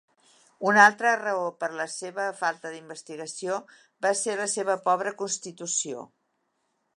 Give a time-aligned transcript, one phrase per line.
[0.69, 3.59] Una altra raó per a la seva falta d'investigació
[4.07, 6.09] va ser la seva pobra constitució.